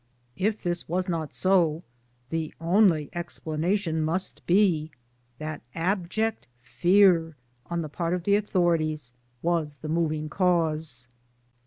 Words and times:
If 0.35 0.63
this 0.63 0.89
was 0.89 1.07
not 1.07 1.31
so 1.31 1.83
the 2.31 2.51
only 2.59 3.11
explanation 3.13 4.01
must 4.01 4.43
be 4.47 4.89
that 5.37 5.61
abject 5.75 6.47
fear, 6.63 7.35
on 7.67 7.83
the 7.83 7.87
part 7.87 8.15
of 8.15 8.23
the 8.23 8.35
authorities, 8.35 9.13
was 9.43 9.75
the 9.75 9.89
moving 9.89 10.27
cause. 10.27 11.07